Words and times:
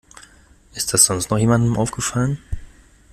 Ist 0.73 0.95
das 0.95 1.05
sonst 1.05 1.29
noch 1.29 1.37
jemandem 1.37 1.77
aufgefallen? 1.77 2.39